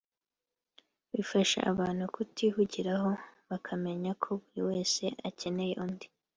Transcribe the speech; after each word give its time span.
bifasha 1.13 1.59
abantu 1.71 2.03
kutihugiraho 2.15 3.09
bakamenya 3.49 4.11
ko 4.23 4.29
buri 4.41 4.61
wese 4.69 5.03
akeneye 5.29 5.73
undi 5.85 6.07